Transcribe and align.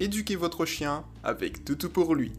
éduquez 0.00 0.36
votre 0.36 0.66
chien 0.66 1.04
avec 1.22 1.64
Toutou 1.64 1.88
pour 1.88 2.14
lui. 2.14 2.32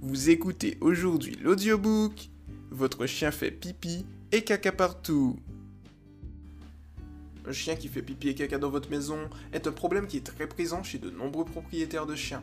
Vous 0.00 0.30
écoutez 0.30 0.78
aujourd'hui 0.80 1.36
l'audiobook 1.42 2.30
Votre 2.70 3.06
chien 3.06 3.30
fait 3.30 3.50
pipi 3.50 4.06
et 4.32 4.42
caca 4.42 4.72
partout. 4.72 5.38
Un 7.46 7.52
chien 7.52 7.76
qui 7.76 7.88
fait 7.88 8.02
pipi 8.02 8.28
et 8.28 8.34
caca 8.34 8.58
dans 8.58 8.70
votre 8.70 8.90
maison 8.90 9.28
est 9.52 9.66
un 9.66 9.72
problème 9.72 10.06
qui 10.06 10.16
est 10.16 10.24
très 10.24 10.46
présent 10.46 10.82
chez 10.82 10.98
de 10.98 11.10
nombreux 11.10 11.44
propriétaires 11.44 12.06
de 12.06 12.14
chiens. 12.14 12.42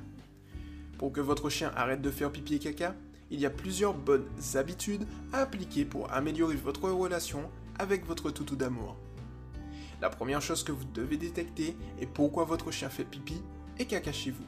Pour 1.00 1.11
que 1.11 1.21
votre 1.21 1.50
chien 1.50 1.71
arrête 1.75 2.02
de 2.02 2.11
faire 2.11 2.32
pipi 2.32 2.55
et 2.55 2.59
caca, 2.59 2.95
il 3.32 3.39
y 3.39 3.45
a 3.45 3.50
plusieurs 3.50 3.93
bonnes 3.93 4.27
habitudes 4.55 5.05
à 5.34 5.39
appliquer 5.39 5.86
pour 5.86 6.11
améliorer 6.14 6.55
votre 6.55 6.89
relation 6.89 7.50
avec 7.79 8.05
votre 8.05 8.29
toutou 8.29 8.55
d'amour. 8.55 8.95
La 10.02 10.09
première 10.09 10.41
chose 10.41 10.64
que 10.64 10.71
vous 10.71 10.85
devez 10.93 11.17
détecter 11.17 11.75
est 11.99 12.05
pourquoi 12.05 12.45
votre 12.45 12.71
chien 12.71 12.89
fait 12.89 13.03
pipi 13.03 13.41
et 13.80 13.86
caca 13.86 14.12
chez 14.12 14.31
vous. 14.31 14.45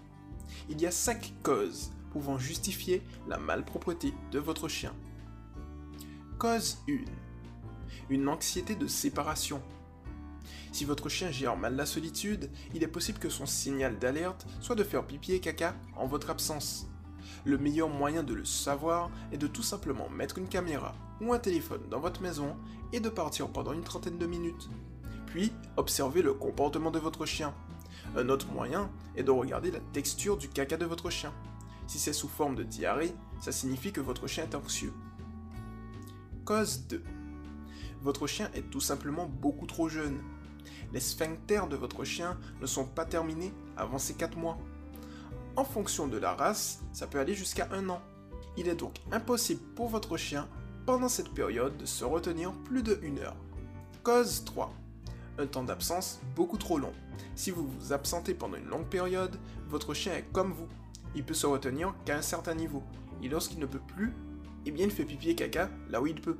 Il 0.69 0.81
y 0.81 0.85
a 0.85 0.91
5 0.91 1.33
causes 1.43 1.91
pouvant 2.11 2.37
justifier 2.37 3.01
la 3.27 3.37
malpropreté 3.37 4.13
de 4.31 4.39
votre 4.39 4.67
chien. 4.67 4.93
Cause 6.37 6.79
1. 6.89 6.93
Une 8.09 8.27
anxiété 8.27 8.75
de 8.75 8.87
séparation. 8.87 9.61
Si 10.71 10.85
votre 10.85 11.09
chien 11.09 11.31
gère 11.31 11.57
mal 11.57 11.75
la 11.75 11.85
solitude, 11.85 12.49
il 12.73 12.83
est 12.83 12.87
possible 12.87 13.19
que 13.19 13.29
son 13.29 13.45
signal 13.45 13.97
d'alerte 13.99 14.45
soit 14.61 14.75
de 14.75 14.83
faire 14.83 15.05
pipi 15.05 15.33
et 15.33 15.39
caca 15.39 15.75
en 15.95 16.07
votre 16.07 16.29
absence. 16.29 16.87
Le 17.45 17.57
meilleur 17.57 17.89
moyen 17.89 18.23
de 18.23 18.33
le 18.33 18.45
savoir 18.45 19.09
est 19.31 19.37
de 19.37 19.47
tout 19.47 19.63
simplement 19.63 20.09
mettre 20.09 20.37
une 20.37 20.47
caméra 20.47 20.95
ou 21.21 21.33
un 21.33 21.39
téléphone 21.39 21.87
dans 21.89 21.99
votre 21.99 22.21
maison 22.21 22.55
et 22.93 22.99
de 22.99 23.09
partir 23.09 23.49
pendant 23.49 23.73
une 23.73 23.83
trentaine 23.83 24.17
de 24.17 24.25
minutes. 24.25 24.69
Puis, 25.27 25.51
observez 25.77 26.21
le 26.21 26.33
comportement 26.33 26.91
de 26.91 26.99
votre 26.99 27.25
chien. 27.25 27.53
Un 28.15 28.29
autre 28.29 28.47
moyen 28.51 28.89
est 29.15 29.23
de 29.23 29.31
regarder 29.31 29.71
la 29.71 29.79
texture 29.93 30.37
du 30.37 30.49
caca 30.49 30.77
de 30.77 30.85
votre 30.85 31.09
chien. 31.09 31.33
Si 31.87 31.99
c'est 31.99 32.13
sous 32.13 32.27
forme 32.27 32.55
de 32.55 32.63
diarrhée, 32.63 33.13
ça 33.39 33.51
signifie 33.51 33.91
que 33.91 34.01
votre 34.01 34.27
chien 34.27 34.43
est 34.43 34.55
anxieux. 34.55 34.93
Cause 36.45 36.85
2. 36.87 37.03
Votre 38.01 38.27
chien 38.27 38.49
est 38.53 38.69
tout 38.69 38.79
simplement 38.79 39.27
beaucoup 39.27 39.67
trop 39.67 39.89
jeune. 39.89 40.19
Les 40.93 40.99
sphincters 40.99 41.67
de 41.67 41.75
votre 41.75 42.03
chien 42.03 42.37
ne 42.61 42.65
sont 42.65 42.85
pas 42.85 43.05
terminés 43.05 43.53
avant 43.77 43.99
ses 43.99 44.15
4 44.15 44.37
mois. 44.37 44.57
En 45.55 45.63
fonction 45.63 46.07
de 46.07 46.17
la 46.17 46.33
race, 46.33 46.81
ça 46.93 47.07
peut 47.07 47.19
aller 47.19 47.35
jusqu'à 47.35 47.67
un 47.71 47.89
an. 47.89 48.01
Il 48.57 48.67
est 48.67 48.75
donc 48.75 48.95
impossible 49.11 49.61
pour 49.75 49.89
votre 49.89 50.17
chien, 50.17 50.47
pendant 50.85 51.09
cette 51.09 51.29
période, 51.29 51.77
de 51.77 51.85
se 51.85 52.03
retenir 52.03 52.51
plus 52.65 52.81
de 52.81 52.99
1 53.03 53.17
heure. 53.19 53.35
Cause 54.03 54.43
3. 54.45 54.73
Un 55.39 55.47
temps 55.47 55.63
d'absence 55.63 56.19
beaucoup 56.35 56.57
trop 56.57 56.77
long. 56.77 56.91
Si 57.35 57.49
vous 57.49 57.65
vous 57.65 57.93
absentez 57.93 58.33
pendant 58.33 58.57
une 58.57 58.67
longue 58.67 58.87
période, 58.87 59.37
votre 59.69 59.93
chien 59.93 60.13
est 60.13 60.25
comme 60.33 60.51
vous. 60.51 60.67
Il 61.15 61.23
peut 61.23 61.33
se 61.33 61.47
retenir 61.47 61.95
qu'à 62.03 62.17
un 62.17 62.21
certain 62.21 62.53
niveau. 62.53 62.83
Et 63.23 63.29
lorsqu'il 63.29 63.59
ne 63.59 63.65
peut 63.65 63.79
plus, 63.79 64.13
eh 64.65 64.71
bien 64.71 64.83
il 64.83 64.91
fait 64.91 65.05
pipi 65.05 65.29
et 65.29 65.35
caca 65.35 65.69
là 65.89 66.01
où 66.01 66.07
il 66.07 66.19
peut. 66.19 66.37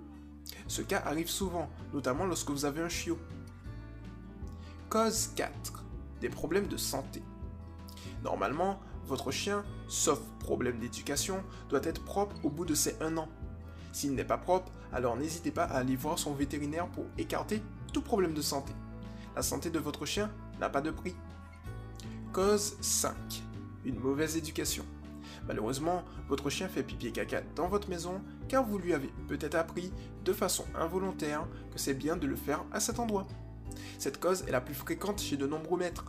Ce 0.68 0.82
cas 0.82 1.02
arrive 1.06 1.30
souvent, 1.30 1.70
notamment 1.94 2.26
lorsque 2.26 2.50
vous 2.50 2.66
avez 2.66 2.82
un 2.82 2.90
chiot. 2.90 3.18
Cause 4.90 5.32
4. 5.34 5.86
Des 6.20 6.30
problèmes 6.30 6.68
de 6.68 6.76
santé. 6.76 7.24
Normalement, 8.22 8.82
votre 9.06 9.32
chien, 9.32 9.64
sauf 9.88 10.20
problème 10.40 10.78
d'éducation, 10.78 11.42
doit 11.70 11.84
être 11.84 12.04
propre 12.04 12.36
au 12.44 12.50
bout 12.50 12.66
de 12.66 12.76
ses 12.76 12.98
1 13.00 13.16
an. 13.16 13.30
S'il 13.94 14.14
n'est 14.14 14.26
pas 14.26 14.38
propre, 14.38 14.74
alors 14.92 15.16
n'hésitez 15.16 15.52
pas 15.52 15.64
à 15.64 15.78
aller 15.78 15.96
voir 15.96 16.20
son 16.20 16.34
vétérinaire 16.34 16.90
pour 16.90 17.06
écarter 17.18 17.64
tout 17.94 18.02
problème 18.02 18.34
de 18.34 18.42
santé. 18.42 18.74
La 19.36 19.42
santé 19.42 19.70
de 19.70 19.80
votre 19.80 20.06
chien 20.06 20.30
n'a 20.60 20.70
pas 20.70 20.82
de 20.82 20.92
prix. 20.92 21.16
Cause 22.34 22.76
5. 22.82 23.16
Une 23.86 24.00
mauvaise 24.00 24.38
éducation. 24.38 24.86
Malheureusement, 25.48 26.04
votre 26.28 26.50
chien 26.50 26.68
fait 26.68 26.84
pipi 26.84 27.08
et 27.08 27.12
caca 27.12 27.42
dans 27.56 27.68
votre 27.68 27.90
maison 27.90 28.22
car 28.48 28.64
vous 28.66 28.78
lui 28.78 28.94
avez 28.94 29.12
peut-être 29.28 29.56
appris 29.56 29.92
de 30.26 30.34
façon 30.34 30.66
involontaire 30.76 31.48
que 31.72 31.80
c'est 31.80 31.94
bien 31.94 32.18
de 32.18 32.28
le 32.28 32.36
faire 32.36 32.64
à 32.72 32.80
cet 32.80 33.00
endroit. 33.00 33.28
Cette 33.98 34.20
cause 34.20 34.44
est 34.44 34.52
la 34.52 34.62
plus 34.62 34.74
fréquente 34.74 35.22
chez 35.22 35.38
de 35.38 35.48
nombreux 35.48 35.80
maîtres. 35.80 36.06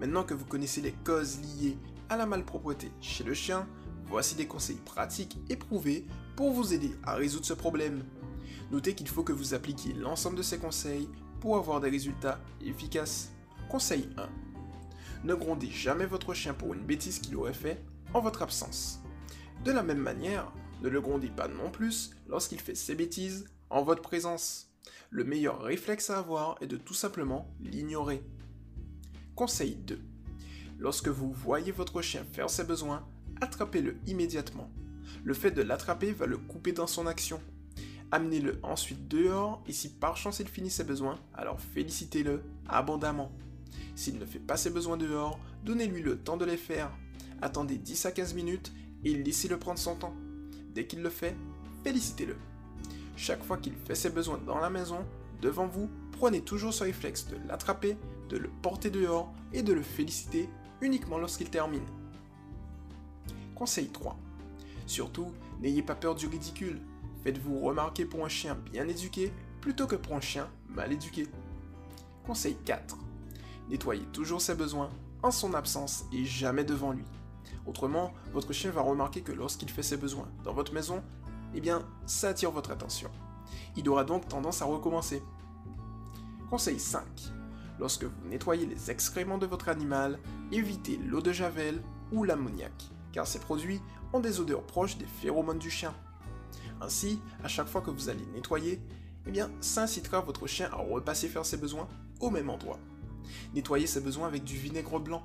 Maintenant 0.00 0.24
que 0.24 0.34
vous 0.34 0.44
connaissez 0.44 0.80
les 0.80 0.92
causes 0.92 1.38
liées 1.40 1.78
à 2.08 2.16
la 2.16 2.26
malpropreté 2.26 2.90
chez 3.00 3.24
le 3.24 3.34
chien, 3.34 3.66
voici 4.06 4.34
des 4.34 4.46
conseils 4.46 4.80
pratiques 4.84 5.38
et 5.48 5.56
prouvés 5.56 6.06
pour 6.36 6.52
vous 6.52 6.74
aider 6.74 6.92
à 7.04 7.14
résoudre 7.14 7.46
ce 7.46 7.54
problème. 7.54 8.04
Notez 8.70 8.94
qu'il 8.94 9.08
faut 9.08 9.22
que 9.22 9.32
vous 9.32 9.54
appliquiez 9.54 9.92
l'ensemble 9.94 10.36
de 10.36 10.42
ces 10.42 10.58
conseils 10.58 11.08
pour 11.42 11.56
avoir 11.56 11.80
des 11.80 11.90
résultats 11.90 12.38
efficaces. 12.64 13.32
Conseil 13.68 14.08
1. 14.16 14.28
Ne 15.24 15.34
grondez 15.34 15.68
jamais 15.68 16.06
votre 16.06 16.34
chien 16.34 16.54
pour 16.54 16.72
une 16.72 16.84
bêtise 16.84 17.18
qu'il 17.18 17.34
aurait 17.34 17.52
fait 17.52 17.82
en 18.14 18.20
votre 18.20 18.42
absence. 18.42 19.00
De 19.64 19.72
la 19.72 19.82
même 19.82 19.98
manière, 19.98 20.52
ne 20.82 20.88
le 20.88 21.00
grondez 21.00 21.30
pas 21.30 21.48
non 21.48 21.68
plus 21.68 22.12
lorsqu'il 22.28 22.60
fait 22.60 22.76
ses 22.76 22.94
bêtises 22.94 23.50
en 23.70 23.82
votre 23.82 24.02
présence. 24.02 24.70
Le 25.10 25.24
meilleur 25.24 25.60
réflexe 25.62 26.10
à 26.10 26.18
avoir 26.18 26.58
est 26.60 26.68
de 26.68 26.76
tout 26.76 26.94
simplement 26.94 27.52
l'ignorer. 27.60 28.22
Conseil 29.34 29.74
2. 29.74 29.98
Lorsque 30.78 31.08
vous 31.08 31.32
voyez 31.32 31.72
votre 31.72 32.02
chien 32.02 32.24
faire 32.32 32.50
ses 32.50 32.62
besoins, 32.62 33.04
attrapez-le 33.40 33.96
immédiatement. 34.06 34.70
Le 35.24 35.34
fait 35.34 35.50
de 35.50 35.62
l'attraper 35.62 36.12
va 36.12 36.26
le 36.26 36.38
couper 36.38 36.70
dans 36.70 36.86
son 36.86 37.08
action. 37.08 37.40
Amenez-le 38.12 38.60
ensuite 38.62 39.08
dehors 39.08 39.62
et 39.66 39.72
si 39.72 39.88
par 39.88 40.18
chance 40.18 40.38
il 40.38 40.46
finit 40.46 40.68
ses 40.68 40.84
besoins, 40.84 41.18
alors 41.32 41.58
félicitez-le 41.58 42.42
abondamment. 42.68 43.32
S'il 43.94 44.18
ne 44.18 44.26
fait 44.26 44.38
pas 44.38 44.58
ses 44.58 44.68
besoins 44.68 44.98
dehors, 44.98 45.38
donnez-lui 45.64 46.02
le 46.02 46.18
temps 46.18 46.36
de 46.36 46.44
les 46.44 46.58
faire. 46.58 46.90
Attendez 47.40 47.78
10 47.78 48.04
à 48.04 48.12
15 48.12 48.34
minutes 48.34 48.70
et 49.02 49.14
laissez-le 49.14 49.58
prendre 49.58 49.78
son 49.78 49.96
temps. 49.96 50.14
Dès 50.74 50.86
qu'il 50.86 51.00
le 51.00 51.08
fait, 51.08 51.34
félicitez-le. 51.84 52.36
Chaque 53.16 53.42
fois 53.42 53.56
qu'il 53.56 53.74
fait 53.76 53.94
ses 53.94 54.10
besoins 54.10 54.38
dans 54.46 54.58
la 54.58 54.68
maison, 54.68 55.06
devant 55.40 55.66
vous, 55.66 55.88
prenez 56.12 56.42
toujours 56.42 56.74
ce 56.74 56.84
réflexe 56.84 57.26
de 57.28 57.36
l'attraper, 57.48 57.96
de 58.28 58.36
le 58.36 58.50
porter 58.60 58.90
dehors 58.90 59.32
et 59.54 59.62
de 59.62 59.72
le 59.72 59.82
féliciter 59.82 60.50
uniquement 60.82 61.16
lorsqu'il 61.16 61.48
termine. 61.48 61.86
Conseil 63.54 63.88
3. 63.88 64.18
Surtout, 64.86 65.32
n'ayez 65.62 65.82
pas 65.82 65.94
peur 65.94 66.14
du 66.14 66.26
ridicule. 66.26 66.78
Faites-vous 67.22 67.60
remarquer 67.60 68.04
pour 68.04 68.24
un 68.24 68.28
chien 68.28 68.54
bien 68.54 68.88
éduqué 68.88 69.32
plutôt 69.60 69.86
que 69.86 69.96
pour 69.96 70.14
un 70.14 70.20
chien 70.20 70.48
mal 70.68 70.92
éduqué. 70.92 71.28
Conseil 72.26 72.56
4. 72.64 72.96
Nettoyez 73.68 74.04
toujours 74.12 74.40
ses 74.40 74.54
besoins 74.54 74.90
en 75.22 75.30
son 75.30 75.54
absence 75.54 76.04
et 76.12 76.24
jamais 76.24 76.64
devant 76.64 76.92
lui. 76.92 77.04
Autrement, 77.66 78.12
votre 78.32 78.52
chien 78.52 78.70
va 78.70 78.80
remarquer 78.80 79.22
que 79.22 79.32
lorsqu'il 79.32 79.70
fait 79.70 79.84
ses 79.84 79.96
besoins 79.96 80.28
dans 80.42 80.52
votre 80.52 80.74
maison, 80.74 81.02
eh 81.54 81.60
bien, 81.60 81.82
ça 82.06 82.30
attire 82.30 82.50
votre 82.50 82.72
attention. 82.72 83.10
Il 83.76 83.88
aura 83.88 84.04
donc 84.04 84.28
tendance 84.28 84.62
à 84.62 84.64
recommencer. 84.64 85.22
Conseil 86.50 86.80
5. 86.80 87.04
Lorsque 87.78 88.04
vous 88.04 88.28
nettoyez 88.28 88.66
les 88.66 88.90
excréments 88.90 89.38
de 89.38 89.46
votre 89.46 89.68
animal, 89.68 90.18
évitez 90.50 90.96
l'eau 90.96 91.20
de 91.20 91.32
javel 91.32 91.82
ou 92.10 92.24
l'ammoniac, 92.24 92.72
car 93.12 93.26
ces 93.26 93.38
produits 93.38 93.80
ont 94.12 94.20
des 94.20 94.40
odeurs 94.40 94.66
proches 94.66 94.98
des 94.98 95.06
phéromones 95.06 95.58
du 95.58 95.70
chien. 95.70 95.94
Ainsi, 96.80 97.20
à 97.42 97.48
chaque 97.48 97.68
fois 97.68 97.80
que 97.80 97.90
vous 97.90 98.08
allez 98.08 98.26
nettoyer, 98.34 98.80
eh 99.26 99.30
bien, 99.30 99.50
ça 99.60 99.82
incitera 99.82 100.20
votre 100.20 100.46
chien 100.46 100.68
à 100.72 100.76
repasser 100.76 101.28
faire 101.28 101.46
ses 101.46 101.56
besoins 101.56 101.88
au 102.20 102.30
même 102.30 102.50
endroit. 102.50 102.78
Nettoyez 103.54 103.86
ses 103.86 104.00
besoins 104.00 104.26
avec 104.26 104.44
du 104.44 104.56
vinaigre 104.56 104.98
blanc. 104.98 105.22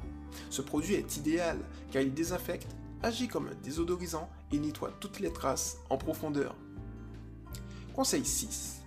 Ce 0.50 0.62
produit 0.62 0.96
est 0.96 1.18
idéal 1.18 1.58
car 1.92 2.02
il 2.02 2.14
désinfecte, 2.14 2.76
agit 3.02 3.28
comme 3.28 3.48
un 3.48 3.56
désodorisant 3.64 4.30
et 4.52 4.60
nettoie 4.60 4.92
toutes 5.00 5.20
les 5.20 5.34
traces 5.34 5.78
en 5.90 5.98
profondeur. 5.98 6.56
Conseil 7.94 8.26
6. 8.26 8.82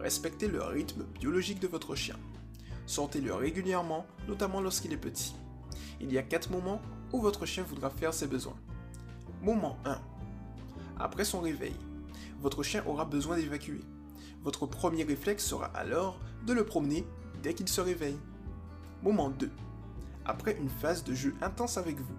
Respectez 0.00 0.48
le 0.48 0.62
rythme 0.62 1.04
biologique 1.04 1.60
de 1.60 1.68
votre 1.68 1.94
chien. 1.94 2.16
Sortez-le 2.86 3.34
régulièrement, 3.34 4.06
notamment 4.28 4.60
lorsqu'il 4.60 4.92
est 4.92 4.98
petit. 4.98 5.34
Il 6.00 6.12
y 6.12 6.18
a 6.18 6.22
4 6.22 6.50
moments 6.50 6.80
où 7.12 7.20
votre 7.20 7.46
chien 7.46 7.62
voudra 7.62 7.90
faire 7.90 8.12
ses 8.12 8.26
besoins. 8.26 8.56
Moment 9.42 9.78
1. 9.84 9.98
Après 10.98 11.24
son 11.24 11.40
réveil, 11.40 11.74
votre 12.40 12.62
chien 12.62 12.82
aura 12.86 13.04
besoin 13.04 13.36
d'évacuer. 13.36 13.80
Votre 14.42 14.66
premier 14.66 15.04
réflexe 15.04 15.44
sera 15.44 15.66
alors 15.66 16.20
de 16.46 16.52
le 16.52 16.64
promener 16.64 17.06
dès 17.42 17.54
qu'il 17.54 17.68
se 17.68 17.80
réveille. 17.80 18.18
Moment 19.02 19.30
2. 19.30 19.50
Après 20.24 20.56
une 20.56 20.68
phase 20.68 21.04
de 21.04 21.14
jeu 21.14 21.34
intense 21.40 21.78
avec 21.78 21.98
vous, 21.98 22.14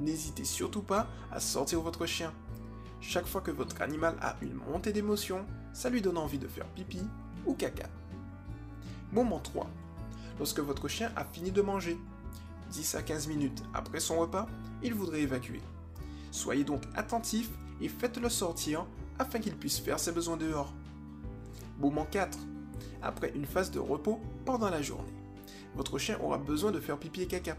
n'hésitez 0.00 0.44
surtout 0.44 0.82
pas 0.82 1.08
à 1.30 1.40
sortir 1.40 1.80
votre 1.80 2.06
chien. 2.06 2.32
Chaque 3.00 3.26
fois 3.26 3.40
que 3.40 3.50
votre 3.50 3.82
animal 3.82 4.16
a 4.20 4.36
une 4.40 4.54
montée 4.54 4.92
d'émotion, 4.92 5.44
ça 5.72 5.90
lui 5.90 6.00
donne 6.00 6.18
envie 6.18 6.38
de 6.38 6.48
faire 6.48 6.66
pipi 6.68 7.00
ou 7.46 7.54
caca. 7.54 7.88
Moment 9.12 9.40
3. 9.40 9.68
Lorsque 10.38 10.60
votre 10.60 10.88
chien 10.88 11.12
a 11.16 11.24
fini 11.24 11.52
de 11.52 11.62
manger, 11.62 11.98
10 12.70 12.94
à 12.96 13.02
15 13.02 13.28
minutes 13.28 13.62
après 13.72 14.00
son 14.00 14.18
repas, 14.18 14.46
il 14.82 14.94
voudrait 14.94 15.22
évacuer. 15.22 15.60
Soyez 16.30 16.64
donc 16.64 16.82
attentif 16.96 17.50
et 17.80 17.88
faites-le 17.88 18.28
sortir 18.28 18.86
afin 19.18 19.38
qu'il 19.38 19.56
puisse 19.56 19.78
faire 19.78 19.98
ses 19.98 20.12
besoins 20.12 20.36
dehors. 20.36 20.72
Moment 21.78 22.06
4. 22.10 22.38
Après 23.02 23.32
une 23.34 23.46
phase 23.46 23.70
de 23.70 23.78
repos 23.78 24.20
pendant 24.44 24.70
la 24.70 24.82
journée. 24.82 25.12
Votre 25.74 25.98
chien 25.98 26.18
aura 26.22 26.38
besoin 26.38 26.72
de 26.72 26.80
faire 26.80 26.98
pipi 26.98 27.22
et 27.22 27.26
caca. 27.26 27.56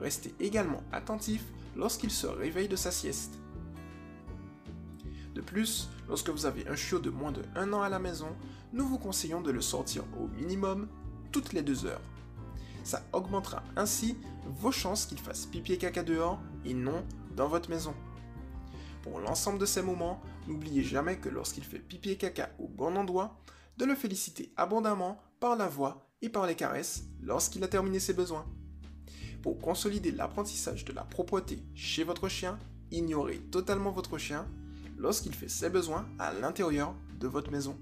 Restez 0.00 0.34
également 0.40 0.82
attentif 0.92 1.44
lorsqu'il 1.76 2.10
se 2.10 2.26
réveille 2.26 2.68
de 2.68 2.76
sa 2.76 2.90
sieste. 2.90 3.38
De 5.34 5.40
plus, 5.40 5.88
lorsque 6.08 6.30
vous 6.30 6.46
avez 6.46 6.66
un 6.68 6.76
chiot 6.76 6.98
de 6.98 7.10
moins 7.10 7.32
de 7.32 7.42
1 7.56 7.72
an 7.72 7.82
à 7.82 7.88
la 7.88 7.98
maison, 7.98 8.28
nous 8.72 8.86
vous 8.86 8.98
conseillons 8.98 9.40
de 9.40 9.50
le 9.50 9.60
sortir 9.60 10.04
au 10.20 10.28
minimum 10.28 10.88
toutes 11.32 11.52
les 11.52 11.62
2 11.62 11.86
heures. 11.86 12.00
Ça 12.84 13.02
augmentera 13.12 13.62
ainsi 13.76 14.16
vos 14.46 14.70
chances 14.70 15.06
qu'il 15.06 15.18
fasse 15.18 15.46
pipi 15.46 15.72
et 15.72 15.78
caca 15.78 16.02
dehors 16.02 16.38
et 16.64 16.74
non 16.74 17.04
dans 17.34 17.48
votre 17.48 17.70
maison. 17.70 17.94
Pour 19.02 19.20
l'ensemble 19.20 19.58
de 19.58 19.66
ces 19.66 19.82
moments, 19.82 20.20
n'oubliez 20.46 20.82
jamais 20.82 21.18
que 21.18 21.28
lorsqu'il 21.28 21.64
fait 21.64 21.78
pipi 21.78 22.10
et 22.10 22.16
caca 22.16 22.50
au 22.58 22.68
bon 22.68 22.96
endroit, 22.96 23.38
de 23.76 23.84
le 23.84 23.94
féliciter 23.94 24.52
abondamment 24.56 25.20
par 25.40 25.56
la 25.56 25.68
voix 25.68 26.08
et 26.22 26.28
par 26.28 26.46
les 26.46 26.54
caresses 26.54 27.04
lorsqu'il 27.22 27.64
a 27.64 27.68
terminé 27.68 27.98
ses 28.00 28.12
besoins. 28.12 28.46
Pour 29.42 29.58
consolider 29.58 30.10
l'apprentissage 30.10 30.84
de 30.84 30.92
la 30.92 31.02
propreté 31.02 31.58
chez 31.74 32.04
votre 32.04 32.28
chien, 32.28 32.58
ignorez 32.90 33.38
totalement 33.50 33.90
votre 33.90 34.16
chien 34.16 34.46
lorsqu'il 34.96 35.34
fait 35.34 35.48
ses 35.48 35.70
besoins 35.70 36.06
à 36.18 36.32
l'intérieur 36.32 36.94
de 37.20 37.28
votre 37.28 37.50
maison. 37.50 37.76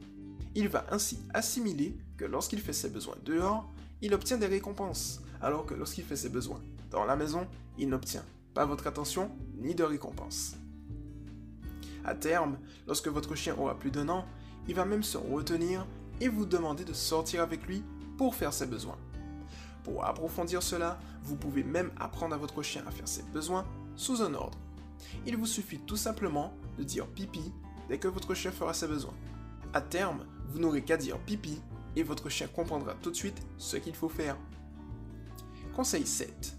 Il 0.55 0.69
va 0.69 0.87
ainsi 0.91 1.19
assimiler 1.33 1.97
que 2.17 2.25
lorsqu'il 2.25 2.61
fait 2.61 2.73
ses 2.73 2.89
besoins 2.89 3.17
dehors, 3.25 3.71
il 4.01 4.13
obtient 4.15 4.39
des 4.39 4.47
récompenses, 4.47 5.23
alors 5.41 5.65
que 5.65 5.75
lorsqu'il 5.75 6.05
fait 6.05 6.17
ses 6.17 6.29
besoins 6.29 6.61
dans 6.91 7.05
la 7.05 7.17
maison, 7.17 7.47
il 7.79 7.89
n'obtient 7.89 8.25
pas 8.55 8.67
votre 8.67 8.87
attention 8.87 9.31
ni 9.57 9.75
de 9.75 9.85
récompense. 9.85 10.57
À 12.05 12.15
terme, 12.15 12.59
lorsque 12.87 13.09
votre 13.09 13.35
chien 13.35 13.55
aura 13.59 13.79
plus 13.79 13.91
d'un 13.91 14.09
an, 14.09 14.25
il 14.69 14.75
va 14.75 14.85
même 14.85 15.03
se 15.03 15.19
retenir 15.19 15.87
et 16.21 16.29
vous 16.29 16.47
demander 16.47 16.85
de 16.85 16.93
sortir 16.93 17.43
avec 17.43 17.67
lui 17.67 17.83
pour 18.17 18.35
faire 18.35 18.53
ses 18.53 18.67
besoins. 18.67 18.99
Pour 19.85 20.05
approfondir 20.05 20.63
cela, 20.63 20.99
vous 21.23 21.37
pouvez 21.37 21.65
même 21.65 21.91
apprendre 21.99 22.35
à 22.35 22.39
votre 22.39 22.63
chien 22.63 22.85
à 22.87 22.91
faire 22.91 23.09
ses 23.09 23.23
besoins 23.25 23.65
sous 23.97 24.23
un 24.23 24.35
ordre. 24.35 24.59
Il 25.27 25.37
vous 25.37 25.47
suffit 25.47 25.79
tout 25.79 25.97
simplement 25.97 26.55
de 26.79 26.85
dire 26.85 27.07
pipi 27.07 27.53
dès 27.89 27.99
que 27.99 28.09
votre 28.09 28.35
chien 28.35 28.53
fera 28.53 28.75
ses 28.75 28.87
besoins. 28.87 29.15
À 29.75 29.81
terme, 29.81 30.25
vous 30.49 30.59
n'aurez 30.59 30.83
qu'à 30.83 30.97
dire 30.97 31.19
pipi 31.19 31.61
et 31.97 32.03
votre 32.03 32.29
chien 32.29 32.47
comprendra 32.47 32.95
tout 32.95 33.11
de 33.11 33.17
suite 33.17 33.43
ce 33.59 33.77
qu'il 33.77 33.95
faut 33.95 34.09
faire. 34.09 34.37
Conseil 35.75 36.07
7. 36.07 36.57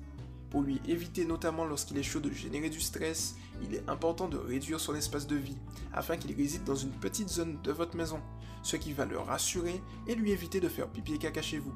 Pour 0.53 0.61
lui 0.61 0.79
éviter 0.88 1.25
notamment 1.25 1.65
lorsqu'il 1.65 1.97
est 1.97 2.03
chaud 2.03 2.19
de 2.19 2.29
générer 2.29 2.69
du 2.69 2.79
stress, 2.79 3.35
il 3.63 3.73
est 3.73 3.89
important 3.89 4.27
de 4.27 4.38
réduire 4.38 4.79
son 4.79 4.94
espace 4.94 5.25
de 5.25 5.35
vie 5.35 5.57
afin 5.91 6.15
qu'il 6.15 6.31
réside 6.35 6.63
dans 6.63 6.75
une 6.75 6.91
petite 6.91 7.27
zone 7.27 7.59
de 7.63 7.71
votre 7.71 7.97
maison, 7.97 8.21
ce 8.61 8.75
qui 8.75 8.94
va 8.94 9.05
le 9.05 9.17
rassurer 9.17 9.81
et 10.05 10.13
lui 10.13 10.29
éviter 10.29 10.59
de 10.59 10.69
faire 10.69 10.88
pipi 10.89 11.15
et 11.15 11.17
caca 11.17 11.41
chez 11.41 11.57
vous. 11.57 11.73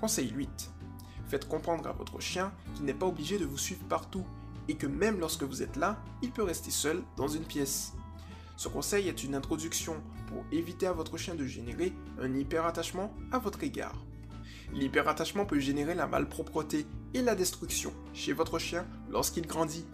Conseil 0.00 0.30
8. 0.30 0.70
Faites 1.26 1.48
comprendre 1.48 1.88
à 1.88 1.92
votre 1.92 2.20
chien 2.20 2.52
qu'il 2.76 2.84
n'est 2.84 2.94
pas 2.94 3.06
obligé 3.06 3.36
de 3.36 3.44
vous 3.44 3.58
suivre 3.58 3.82
partout 3.88 4.24
et 4.68 4.76
que 4.76 4.86
même 4.86 5.18
lorsque 5.18 5.42
vous 5.42 5.64
êtes 5.64 5.74
là, 5.74 6.00
il 6.22 6.30
peut 6.30 6.44
rester 6.44 6.70
seul 6.70 7.02
dans 7.16 7.26
une 7.26 7.46
pièce. 7.46 7.94
Ce 8.56 8.68
conseil 8.68 9.08
est 9.08 9.24
une 9.24 9.34
introduction 9.34 10.00
pour 10.28 10.44
éviter 10.52 10.86
à 10.86 10.92
votre 10.92 11.16
chien 11.16 11.34
de 11.34 11.44
générer 11.44 11.92
un 12.22 12.32
hyperattachement 12.32 13.12
à 13.32 13.40
votre 13.40 13.64
égard. 13.64 14.06
L'hyperattachement 14.72 15.46
peut 15.46 15.58
générer 15.58 15.94
la 15.94 16.06
malpropreté 16.06 16.86
et 17.14 17.22
la 17.22 17.34
destruction 17.34 17.92
chez 18.12 18.32
votre 18.32 18.58
chien 18.58 18.86
lorsqu'il 19.10 19.46
grandit. 19.46 19.86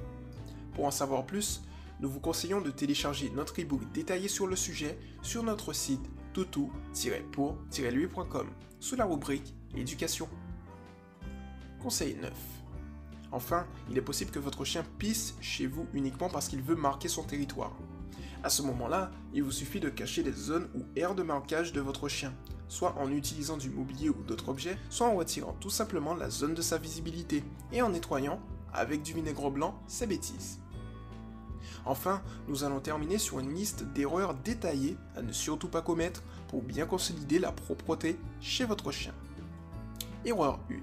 Pour 0.75 0.87
en 0.87 0.91
savoir 0.91 1.27
plus, 1.27 1.63
nous 2.01 2.11
vous 2.11 2.21
conseillons 2.21 2.61
de 2.61 2.71
télécharger 2.71 3.31
notre 3.31 3.59
ebook 3.59 3.81
détaillé 3.93 4.29
sur 4.29 4.47
le 4.47 4.57
sujet 4.57 4.99
sur 5.23 5.43
notre 5.43 5.73
site 5.73 6.11
toutou-pour-lui.com 6.33 8.47
sous 8.81 8.97
la 8.97 9.05
rubrique 9.05 9.55
Éducation. 9.77 10.29
Conseil 11.81 12.17
9. 12.21 12.33
Enfin, 13.31 13.67
il 13.91 13.97
est 13.97 14.03
possible 14.03 14.31
que 14.31 14.39
votre 14.39 14.65
chien 14.65 14.85
pisse 14.99 15.35
chez 15.41 15.67
vous 15.67 15.87
uniquement 15.95 16.29
parce 16.29 16.49
qu'il 16.49 16.63
veut 16.63 16.77
marquer 16.77 17.09
son 17.09 17.23
territoire. 17.23 17.73
À 18.45 18.49
ce 18.49 18.63
moment-là, 18.63 19.13
il 19.33 19.45
vous 19.45 19.53
suffit 19.53 19.79
de 19.79 19.89
cacher 19.89 20.25
les 20.25 20.33
zones 20.33 20.69
ou 20.75 20.83
aires 20.97 21.15
de 21.15 21.23
marquage 21.23 21.73
de 21.73 21.81
votre 21.81 22.09
chien, 22.09 22.35
soit 22.67 22.97
en 22.99 23.11
utilisant 23.13 23.57
du 23.57 23.71
mobilier 23.71 24.09
ou 24.09 24.23
d'autres 24.25 24.49
objets, 24.49 24.77
soit 24.91 25.07
en 25.07 25.15
retirant 25.15 25.53
tout 25.61 25.71
simplement 25.71 26.15
la 26.15 26.29
zone 26.29 26.55
de 26.55 26.63
sa 26.63 26.79
visibilité 26.79 27.45
et 27.71 27.83
en 27.83 27.91
nettoyant, 27.91 28.41
avec 28.73 29.03
du 29.03 29.13
vinaigre 29.13 29.51
blanc, 29.51 29.81
ses 29.87 30.09
bêtises. 30.09 30.59
Enfin, 31.85 32.21
nous 32.49 32.65
allons 32.65 32.81
terminer 32.81 33.19
sur 33.19 33.39
une 33.39 33.55
liste 33.55 33.85
d'erreurs 33.93 34.35
détaillées 34.35 34.97
à 35.17 35.23
ne 35.23 35.33
surtout 35.33 35.69
pas 35.69 35.83
commettre 35.83 36.23
pour 36.49 36.63
bien 36.63 36.87
consolider 36.87 37.39
la 37.39 37.53
propreté 37.53 38.19
chez 38.41 38.65
votre 38.65 38.91
chien. 38.91 39.15
Erreur 40.25 40.59
1. 40.71 40.75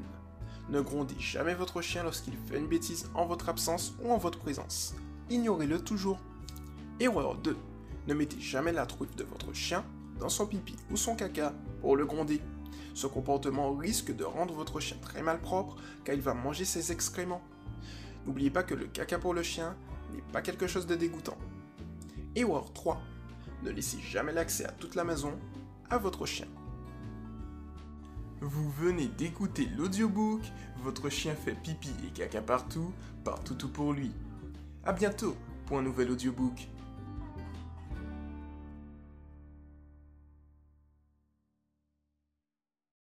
Ne 0.71 0.81
grondez 0.81 1.19
jamais 1.19 1.55
votre 1.55 1.81
chien 1.81 2.03
lorsqu'il 2.03 2.35
fait 2.47 2.57
une 2.57 2.67
bêtise 2.67 3.09
en 3.15 3.25
votre 3.25 3.49
absence 3.49 3.95
ou 4.01 4.11
en 4.11 4.17
votre 4.17 4.39
présence. 4.39 4.93
Ignorez-le 5.29 5.79
toujours. 5.81 6.19
Erreur 7.01 7.35
2. 7.35 7.55
Ne 8.07 8.13
mettez 8.13 8.41
jamais 8.41 8.73
la 8.73 8.85
truffe 8.85 9.15
de 9.15 9.23
votre 9.23 9.53
chien 9.53 9.85
dans 10.19 10.27
son 10.27 10.45
pipi 10.45 10.75
ou 10.91 10.97
son 10.97 11.15
caca 11.15 11.53
pour 11.79 11.95
le 11.95 12.05
gronder. 12.05 12.41
Ce 12.93 13.07
comportement 13.07 13.73
risque 13.73 14.13
de 14.13 14.25
rendre 14.25 14.53
votre 14.53 14.81
chien 14.81 14.97
très 15.01 15.21
malpropre 15.21 15.77
car 16.03 16.13
il 16.13 16.21
va 16.21 16.33
manger 16.33 16.65
ses 16.65 16.91
excréments. 16.91 17.41
N'oubliez 18.25 18.49
pas 18.49 18.63
que 18.63 18.73
le 18.73 18.87
caca 18.87 19.17
pour 19.17 19.33
le 19.33 19.43
chien 19.43 19.77
n'est 20.13 20.21
pas 20.33 20.41
quelque 20.41 20.67
chose 20.67 20.87
de 20.87 20.95
dégoûtant. 20.95 21.37
Erreur 22.35 22.73
3. 22.73 23.01
Ne 23.63 23.71
laissez 23.71 23.99
jamais 24.01 24.33
l'accès 24.33 24.65
à 24.65 24.71
toute 24.71 24.95
la 24.95 25.05
maison 25.05 25.31
à 25.89 25.97
votre 25.97 26.25
chien. 26.25 26.47
Vous 28.41 28.69
venez 28.71 29.07
d'écouter 29.07 29.69
l'audiobook 29.77 30.41
Votre 30.83 31.09
chien 31.09 31.33
fait 31.33 31.55
pipi 31.55 31.91
et 32.05 32.11
caca 32.11 32.41
partout, 32.41 32.91
partout 33.23 33.55
tout 33.55 33.69
pour 33.69 33.93
lui. 33.93 34.11
A 34.83 34.91
bientôt 34.91 35.37
pour 35.65 35.79
un 35.79 35.83
nouvel 35.83 36.11
audiobook. 36.11 36.67